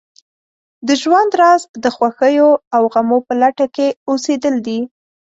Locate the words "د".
0.87-0.89, 1.83-1.85